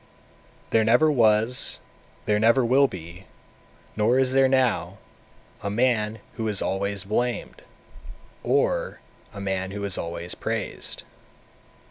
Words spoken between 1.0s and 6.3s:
was, there never will be, nor is there now, a man